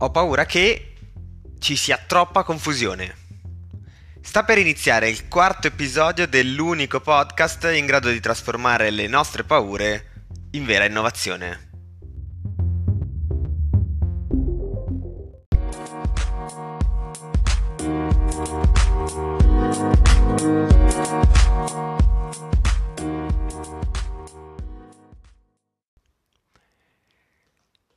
[0.00, 0.94] Ho paura che
[1.58, 3.16] ci sia troppa confusione.
[4.22, 10.26] Sta per iniziare il quarto episodio dell'unico podcast in grado di trasformare le nostre paure
[10.52, 11.67] in vera innovazione.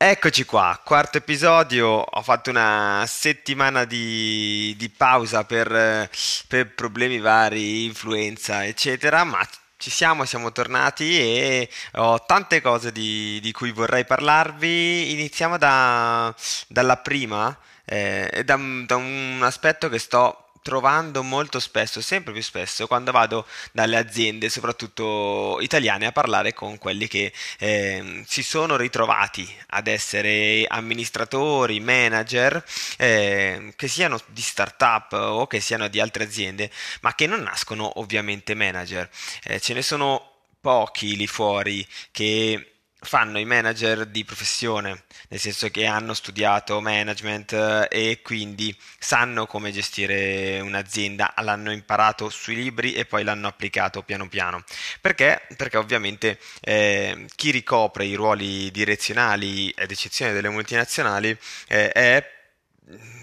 [0.04, 6.10] Eccoci qua, quarto episodio, ho fatto una settimana di, di pausa per,
[6.48, 13.40] per, problemi vari, influenza, eccetera, ma ci siamo, siamo tornati e ho tante cose di,
[13.44, 15.12] di cui vorrei parlarvi.
[15.12, 16.34] Iniziamo da,
[16.68, 17.56] dalla prima,
[17.86, 23.46] eh, da, da un aspetto che sto trovando molto spesso, sempre più spesso, quando vado
[23.72, 30.66] dalle aziende, soprattutto italiane, a parlare con quelli che eh, si sono ritrovati ad essere
[30.68, 32.64] amministratori, manager,
[32.98, 36.70] eh, che siano di startup o che siano di altre aziende,
[37.02, 39.10] ma che non nascono ovviamente manager.
[39.44, 40.30] Eh, ce ne sono
[40.62, 42.72] pochi lì fuori che
[43.04, 49.48] fanno i manager di professione, nel senso che hanno studiato management eh, e quindi sanno
[49.48, 54.64] come gestire un'azienda, l'hanno imparato sui libri e poi l'hanno applicato piano piano.
[55.02, 55.42] Perché?
[55.58, 61.36] Perché ovviamente eh, chi ricopre i ruoli direzionali, ad eccezione delle multinazionali,
[61.68, 62.40] eh, è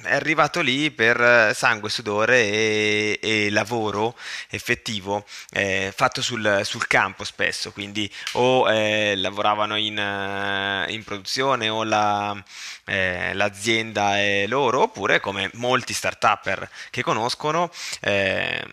[0.03, 4.17] è arrivato lì per eh, sangue, sudore e, e lavoro
[4.49, 11.69] effettivo eh, fatto sul, sul, campo spesso, quindi o eh, lavoravano in, eh, in, produzione
[11.69, 12.43] o la,
[12.87, 18.65] eh, l'azienda è loro, oppure come molti start-upper che conoscono eh,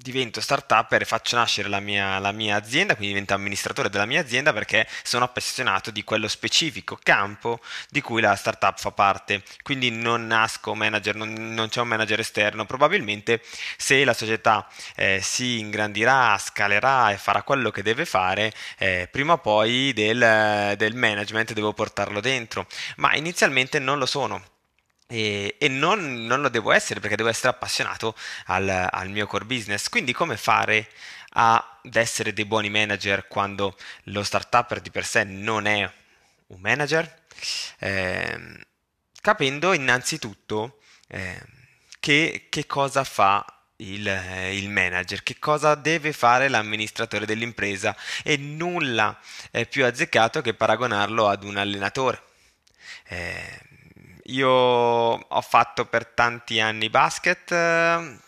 [0.00, 4.20] divento startup e faccio nascere la mia, la mia, azienda, quindi divento amministratore della mia
[4.20, 9.42] azienda perché sono appassionato di quello specifico campo di cui la startup fa parte.
[9.62, 12.64] Quindi non nasco manager, non, non c'è un manager esterno.
[12.64, 13.42] Probabilmente
[13.76, 14.66] se la società
[14.96, 20.74] eh, si ingrandirà, scalerà e farà quello che deve fare, eh, prima o poi del,
[20.76, 22.66] del management devo portarlo dentro.
[22.96, 24.58] Ma inizialmente non lo sono
[25.10, 28.14] e, e non, non, lo devo essere perché devo essere appassionato
[28.46, 29.88] al, al mio core business.
[29.88, 30.88] Quindi come fare
[31.32, 35.92] ad essere dei buoni manager quando lo startup di per sé non è
[36.46, 37.22] un manager?
[37.78, 38.66] Eh,
[39.20, 40.78] capendo innanzitutto
[41.08, 41.40] eh,
[41.98, 43.44] che, che, cosa fa
[43.76, 44.06] il,
[44.52, 49.18] il, manager, che cosa deve fare l'amministratore dell'impresa e nulla
[49.50, 52.22] è più azzeccato che paragonarlo ad un allenatore.
[53.08, 53.69] Eh,
[54.30, 58.18] io ho fatto per tanti anni basket.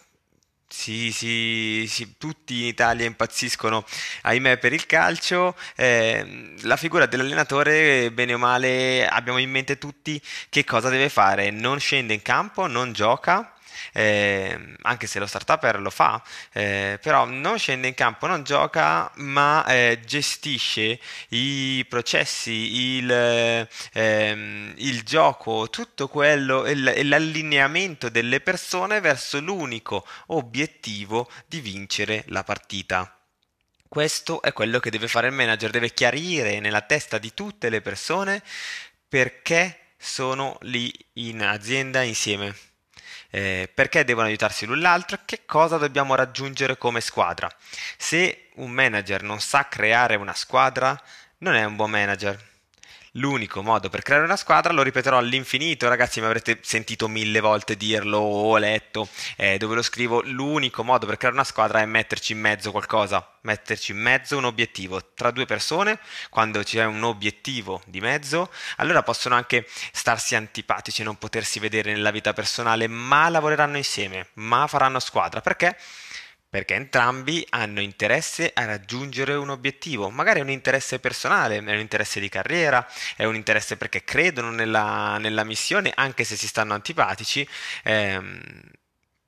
[0.73, 3.85] Sì, sì, sì, tutti in Italia impazziscono,
[4.23, 5.55] ahimè, per il calcio.
[5.77, 11.51] Eh, la figura dell'allenatore, bene o male, abbiamo in mente tutti che cosa deve fare.
[11.51, 13.53] Non scende in campo, non gioca,
[13.93, 16.23] eh, anche se lo startup lo fa,
[16.53, 24.75] eh, però non scende in campo, non gioca, ma eh, gestisce i processi, il, ehm,
[24.77, 33.17] il gioco, tutto quello, il, l'allineamento delle persone verso l'unico obiettivo di vincere la partita.
[33.89, 37.83] Questo è quello che deve fare il manager, deve chiarire nella testa di tutte le
[37.83, 38.43] persone
[39.07, 42.57] perché sono lì in azienda insieme
[43.35, 47.51] eh, perché devono aiutarsi l'un l'altro, che cosa dobbiamo raggiungere come squadra.
[47.97, 51.01] Se un manager non sa creare una squadra,
[51.39, 52.39] non è un buon manager.
[53.17, 57.77] L'unico modo per creare una squadra, lo ripeterò all'infinito, ragazzi, mi avrete sentito mille volte
[57.77, 59.07] dirlo o letto
[59.37, 63.37] eh, dove lo scrivo, l'unico modo per creare una squadra è metterci in mezzo qualcosa,
[63.43, 65.99] metterci in mezzo un obiettivo tra due persone,
[66.31, 72.13] quando c'è un obiettivo di mezzo, allora possono anche starsi antipatici, non potersi vedere nella
[72.13, 75.77] vita personale, ma lavoreranno insieme, ma faranno squadra, perché?
[76.53, 81.79] Perché entrambi hanno interesse a raggiungere un obiettivo, magari è un interesse personale, è un
[81.79, 86.75] interesse di carriera, è un interesse perché credono nella, nella missione, anche se si stanno
[86.75, 87.49] antipatici.
[87.85, 88.43] Ehm,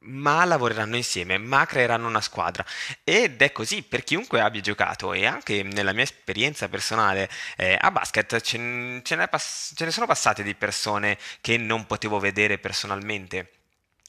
[0.01, 2.63] ma lavoreranno insieme, ma creeranno una squadra.
[3.05, 7.91] Ed è così per chiunque abbia giocato e anche nella mia esperienza personale eh, a
[7.91, 13.64] basket ce, ce, pass- ce ne sono passate di persone che non potevo vedere personalmente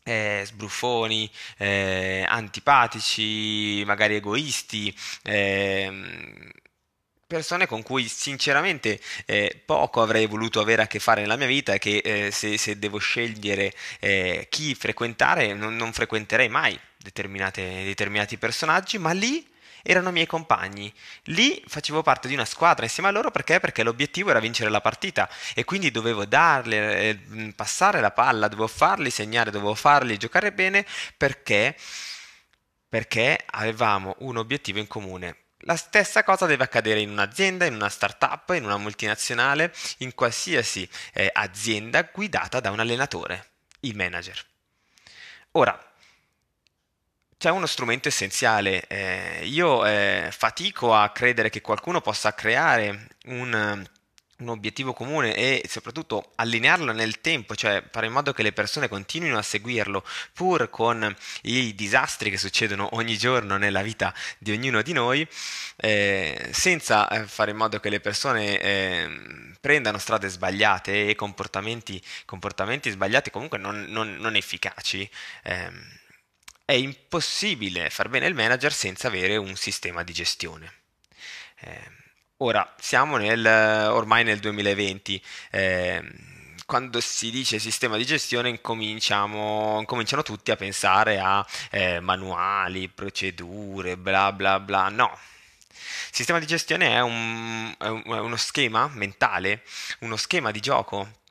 [0.05, 5.91] eh, sbruffoni, eh, antipatici, magari egoisti, eh,
[7.27, 11.73] persone con cui sinceramente eh, poco avrei voluto avere a che fare nella mia vita
[11.73, 18.37] e che eh, se, se, devo scegliere eh, chi frequentare non, non frequenterei mai determinati
[18.37, 19.45] personaggi, ma lì
[19.83, 20.93] erano miei compagni.
[21.25, 23.59] Lì facevo parte di una squadra insieme a loro perché?
[23.59, 28.67] Perché l'obiettivo era vincere la partita e quindi dovevo darli, eh, passare la palla, dovevo
[28.67, 30.85] farli segnare, dovevo farli giocare bene
[31.17, 31.75] perché,
[32.89, 35.37] perché avevamo un obiettivo in comune.
[35.59, 40.87] La stessa cosa deve accadere in un'azienda, in una startup, in una multinazionale, in qualsiasi
[41.13, 44.39] eh, azienda guidata da un allenatore, il manager.
[45.53, 45.79] Ora,
[47.37, 48.87] c'è uno strumento essenziale.
[48.87, 53.85] Eh, io eh, fatico a credere che qualcuno possa creare un,
[54.37, 58.87] un, obiettivo comune e soprattutto allinearlo nel tempo, cioè fare in modo che le persone
[58.87, 60.03] continuino a seguirlo,
[60.33, 65.27] pur con i disastri che succedono ogni giorno nella vita di ognuno di noi,
[65.77, 72.01] eh, senza eh, fare in modo che le persone ehm, prendano strade sbagliate e comportamenti,
[72.25, 75.09] comportamenti sbagliati comunque non, non, non efficaci.
[75.43, 76.03] Ehm,
[76.65, 80.73] è impossibile far bene il manager senza avere un sistema di gestione.
[81.59, 81.91] Eh,
[82.37, 83.45] ora, siamo nel,
[83.91, 85.21] ormai nel 2020.
[85.51, 86.03] Eh,
[86.65, 94.31] quando si dice sistema di gestione incominciano tutti a pensare a eh, manuali, procedure, bla
[94.31, 94.89] bla bla.
[94.89, 95.15] No,
[96.11, 99.61] sistema di gestione è, un, è, uno schema mentale,
[99.99, 101.21] uno schema di gioco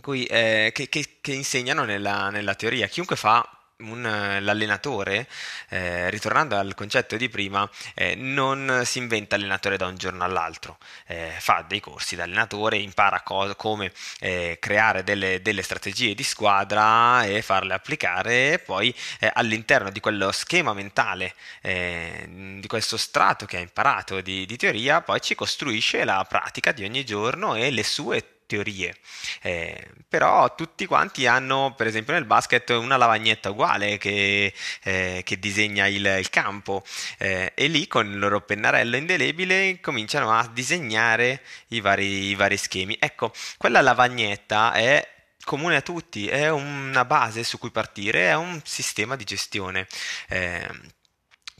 [0.00, 2.86] cui, eh, che, che, che, insegnano nella, nella teoria.
[2.86, 3.48] Chiunque fa
[3.78, 4.02] un,
[4.40, 5.26] l'allenatore,
[5.68, 10.78] eh, ritornando al concetto di prima, eh, non si inventa allenatore da un giorno all'altro,
[11.06, 16.22] eh, fa dei corsi da allenatore, impara co- come eh, creare delle, delle, strategie di
[16.22, 22.26] squadra e farle applicare e poi eh, all'interno di quello schema mentale, eh,
[22.60, 26.84] di quel sostrato che ha imparato di, di teoria, poi ci costruisce la pratica di
[26.84, 28.96] ogni giorno e le sue teorie.
[29.42, 34.52] Eh, però tutti quanti hanno, per esempio nel basket, una lavagnetta uguale che,
[34.82, 36.84] eh, che disegna il, il campo
[37.18, 42.56] eh, e lì con il loro pennarello indelebile cominciano a disegnare i vari, i vari
[42.56, 42.96] schemi.
[42.98, 45.12] Ecco, quella lavagnetta è
[45.44, 49.86] comune a tutti, è una base su cui partire, è un sistema di gestione.
[50.28, 50.68] Eh,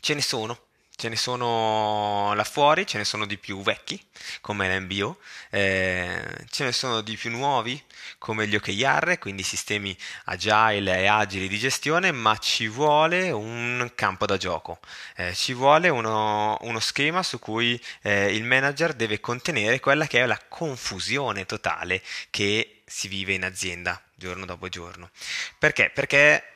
[0.01, 0.67] ce ne sono,
[0.97, 4.01] Ce ne sono là fuori, ce ne sono di più vecchi,
[4.41, 5.19] come l'MBO,
[5.51, 7.83] eh, ce ne sono di più nuovi,
[8.19, 9.97] come gli OKR, quindi sistemi
[10.27, 14.79] agile e agili di gestione, ma ci vuole un campo da gioco,
[15.17, 20.21] eh, ci vuole uno, uno, schema su cui eh, il manager deve contenere quella che
[20.23, 25.11] è la confusione totale che si vive in azienda giorno dopo giorno.
[25.59, 25.91] Perché?
[25.93, 26.54] Perché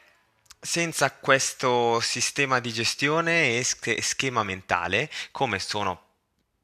[0.61, 3.65] senza questo sistema di gestione e
[4.03, 6.07] schema mentale, come sono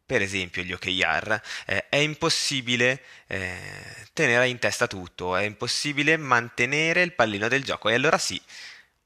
[0.07, 3.59] per esempio gli OKR, eh, è impossibile eh,
[4.13, 7.89] tenere in testa tutto, è impossibile mantenere il pallino del gioco.
[7.89, 8.41] E allora sì,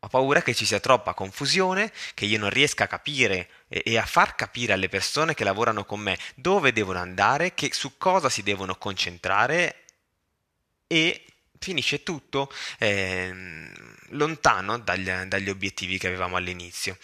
[0.00, 3.96] ho paura che ci sia troppa confusione, che io non riesca a capire e, e
[3.96, 8.28] a far capire alle persone che lavorano con me dove devono andare, che, su cosa
[8.28, 9.84] si devono concentrare
[10.86, 11.24] e
[11.58, 13.70] finisce tutto eh,
[14.10, 16.96] lontano dagli, dagli obiettivi che avevamo all'inizio.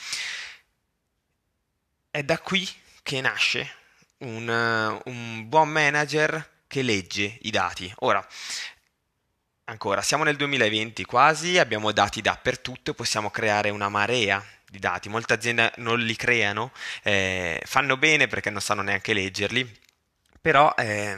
[2.10, 2.68] È da qui
[3.02, 3.70] che nasce
[4.18, 7.92] un, un buon manager che legge i dati.
[8.00, 8.26] Ora,
[9.64, 15.08] ancora, siamo nel 2020 quasi, abbiamo dati dappertutto e possiamo creare una marea di dati.
[15.08, 16.72] Molte aziende non li creano,
[17.02, 19.82] eh, fanno bene perché non sanno neanche leggerli,
[20.44, 20.74] però...
[20.76, 21.16] Eh,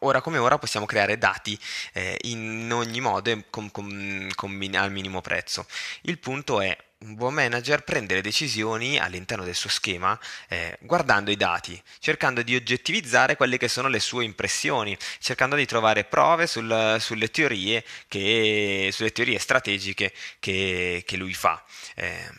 [0.00, 1.58] ora come ora possiamo creare dati
[1.94, 5.66] eh, in ogni modo e con, con, con, al minimo prezzo.
[6.02, 10.18] Il punto è un buon manager prende le decisioni all'interno del suo schema
[10.48, 15.64] eh, guardando i dati, cercando di oggettivizzare quelle che sono le sue impressioni, cercando di
[15.64, 21.62] trovare prove sul, sulle, teorie che, sulle teorie strategiche che, che lui fa.
[21.94, 22.30] Eh,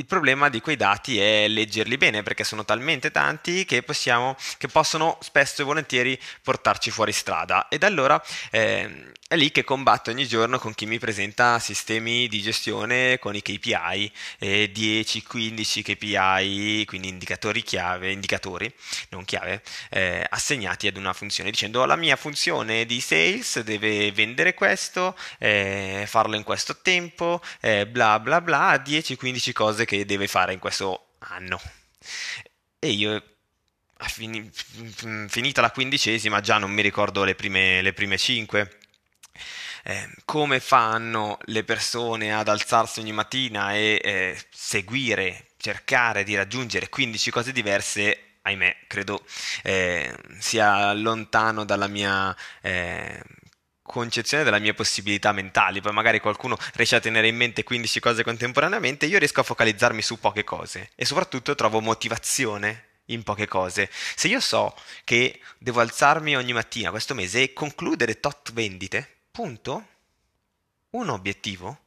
[0.00, 4.68] il problema di quei dati è leggerli bene perché sono talmente tanti che, possiamo, che
[4.68, 7.68] possono spesso e volentieri portarci fuori strada.
[7.68, 12.40] Ed allora eh, è lì che combatto ogni giorno con chi mi presenta sistemi di
[12.40, 18.74] gestione con i KPI, eh, 10-15 KPI, quindi indicatori chiave, indicatori,
[19.10, 24.54] non chiave, eh, assegnati ad una funzione dicendo la mia funzione di sales deve vendere
[24.54, 30.52] questo, eh, farlo in questo tempo, eh, bla bla bla, 10-15 cose che deve fare
[30.52, 31.60] in questo anno.
[32.78, 33.22] E io
[35.26, 38.78] finita la quindicesima già non mi ricordo le prime, le prime cinque
[39.82, 46.88] eh, come fanno le persone ad alzarsi ogni mattina e eh, seguire, cercare di raggiungere
[46.88, 49.24] 15 cose diverse, ahimè, credo
[49.64, 53.20] eh, sia lontano dalla mia eh,
[53.90, 58.22] concezione della mia possibilità mentali, poi magari qualcuno riesce a tenere in mente 15 cose
[58.22, 63.90] contemporaneamente, io riesco a focalizzarmi su poche cose e soprattutto trovo motivazione in poche cose.
[64.14, 69.86] Se io so che devo alzarmi ogni mattina questo mese e concludere tot vendite, punto,
[70.90, 71.78] un obiettivo,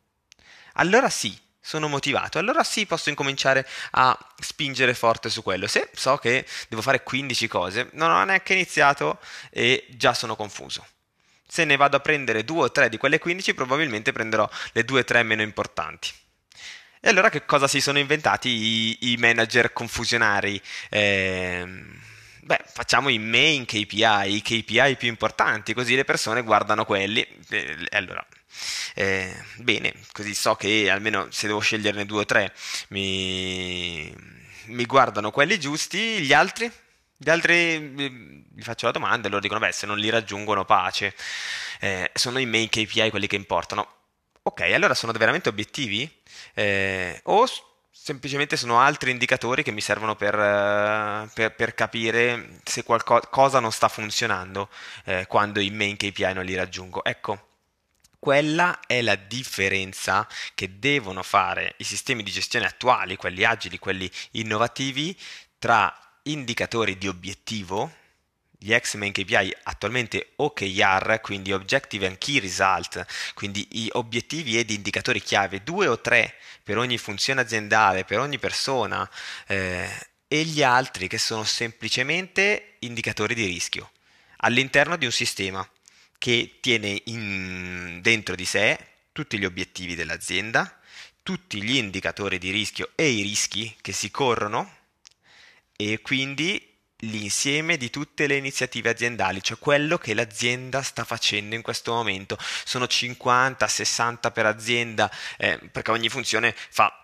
[0.73, 5.67] allora sì, sono motivato, allora sì posso incominciare a spingere forte su quello.
[5.67, 9.19] Se so che devo fare 15 cose, non ho neanche iniziato
[9.49, 10.85] e già sono confuso.
[11.53, 15.01] Se ne vado a prendere due o tre di quelle 15, probabilmente prenderò le due
[15.01, 16.09] o tre meno importanti.
[16.99, 20.59] E allora che cosa si sono inventati i, i manager confusionari?
[20.89, 21.63] Eh,
[22.39, 27.23] beh, facciamo i main KPI, i KPI più importanti, così le persone guardano quelli.
[27.49, 28.25] E allora,
[28.95, 32.51] eh, bene, così so che almeno se devo sceglierne due o tre
[32.87, 34.11] mi,
[34.69, 36.71] mi guardano quelli giusti, gli altri?
[37.23, 41.15] Gli altri gli faccio la domanda e loro dicono, beh, se non li raggiungono pace,
[41.79, 43.87] eh, sono i main KPI quelli che importano.
[44.43, 46.09] Ok, allora sono veramente obiettivi?
[46.53, 47.45] Eh, o
[47.89, 53.71] semplicemente sono altri indicatori che mi servono per, uh, per, per capire se qualcosa non
[53.71, 54.67] sta funzionando
[55.05, 57.05] eh, quando i main KPI non li raggiungo.
[57.05, 57.47] Ecco,
[58.19, 64.11] quella è la differenza che devono fare i sistemi di gestione attuali, quelli agili, quelli
[64.31, 65.17] innovativi,
[65.57, 67.91] tra indicatori di obiettivo,
[68.57, 74.69] gli ex main KPI attualmente OKR, quindi Objective and Key Result, quindi i obiettivi ed
[74.69, 79.09] indicatori chiave, due o tre per ogni funzione aziendale, per ogni persona,
[79.47, 79.89] eh,
[80.27, 83.91] e gli altri che sono semplicemente indicatori di rischio
[84.37, 85.67] all'interno di un sistema
[86.17, 88.77] che tiene in, dentro di sé
[89.11, 90.79] tutti gli obiettivi dell'azienda,
[91.21, 94.81] tutti gli indicatori di rischio e i rischi che si corrono
[95.75, 96.71] e quindi
[97.03, 102.37] l'insieme di tutte le iniziative aziendali, cioè quello che l'azienda sta facendo in questo momento.
[102.63, 106.97] Sono 50, 60 per azienda, eh, perché ogni funzione fa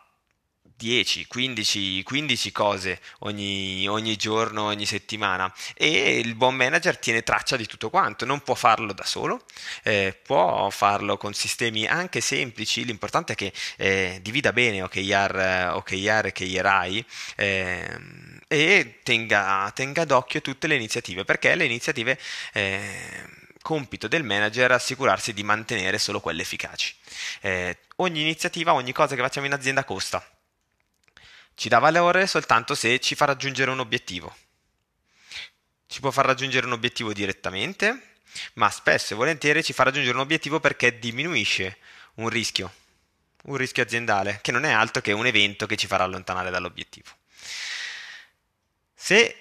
[0.80, 7.58] 10, 15, 15 cose ogni, ogni, giorno, ogni settimana e il buon manager tiene traccia
[7.58, 9.44] di tutto quanto, non può farlo da solo,
[9.84, 16.28] eh, può farlo con sistemi anche semplici, l'importante è che eh, divida bene OKR, OKR
[16.28, 18.00] e KRI eh,
[18.52, 22.20] e tenga, tenga, d'occhio tutte le iniziative, perché le iniziative
[22.54, 23.24] eh,
[23.62, 26.96] compito del manager assicurarsi di mantenere solo quelle efficaci.
[27.42, 30.28] Eh, ogni iniziativa, ogni cosa che facciamo in azienda costa
[31.60, 34.34] ci dà valore soltanto se ci fa raggiungere un obiettivo.
[35.88, 38.14] Ci può far raggiungere un obiettivo direttamente,
[38.54, 41.78] ma spesso e volentieri ci fa raggiungere un obiettivo perché diminuisce
[42.16, 42.74] un rischio,
[43.44, 47.10] un rischio aziendale, che non è altro che un evento che ci farà allontanare dall'obiettivo.
[49.02, 49.34] Se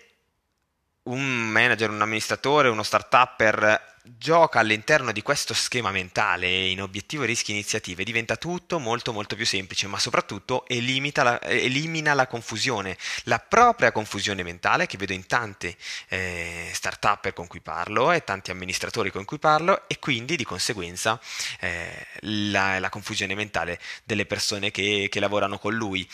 [1.09, 7.51] un manager, un amministratore, uno start-upper gioca all'interno di questo schema mentale in obiettivo rischi
[7.51, 13.93] iniziative diventa tutto molto molto più semplice ma soprattutto la, elimina la confusione la propria
[13.93, 15.77] confusione mentale che vedo in tante
[16.09, 21.21] eh, start-up con cui parlo e tanti amministratori con cui parlo e quindi di conseguenza
[21.61, 26.09] eh, la, la, confusione mentale delle persone che, che lavorano con lui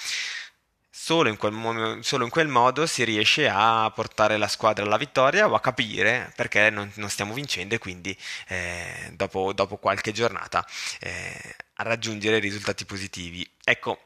[0.96, 5.48] Solo in, quel, solo in, quel, modo si riesce a portare la squadra alla vittoria
[5.48, 10.64] o a capire perché non, non stiamo vincendo e quindi eh, dopo, dopo, qualche giornata
[11.00, 13.46] eh, a raggiungere risultati positivi.
[13.64, 14.02] Ecco,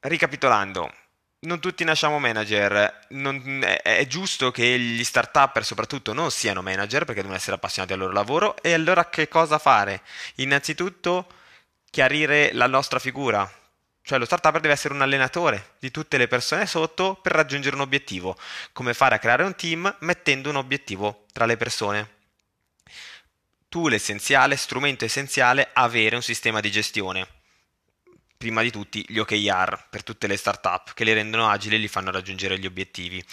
[0.00, 0.92] ricapitolando,
[1.42, 7.04] non tutti nasciamo manager, non, è, è, giusto che gli start-up soprattutto non siano manager
[7.04, 10.02] perché devono essere appassionati al loro lavoro e allora che cosa fare?
[10.36, 11.28] Innanzitutto
[11.90, 13.48] chiarire la nostra figura,
[14.02, 17.82] cioè lo startup deve essere un allenatore di tutte le persone sotto per raggiungere un
[17.82, 18.36] obiettivo.
[18.72, 22.18] Come fare a creare un team mettendo un obiettivo tra le persone.
[23.68, 27.28] Tool essenziale, strumento essenziale, avere un sistema di gestione.
[28.36, 31.88] Prima di tutti gli OKR per tutte le startup che li rendono agili e li
[31.88, 33.24] fanno raggiungere gli obiettivi.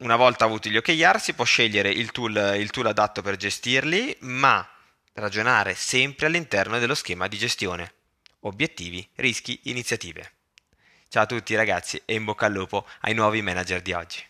[0.00, 4.16] Una volta avuti gli OKR si può scegliere il tool, il tool adatto per gestirli,
[4.20, 4.68] ma
[5.14, 7.92] ragionare sempre all'interno dello schema di gestione
[8.40, 10.32] obiettivi, rischi, iniziative.
[11.08, 14.27] Ciao a tutti ragazzi e in bocca al lupo ai nuovi manager di oggi.